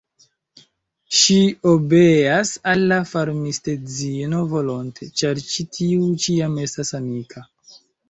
[1.17, 1.35] Ŝi
[1.71, 7.51] obeas al la farmistedzino volonte, ĉar ĉi tiu ĉiam estas amika.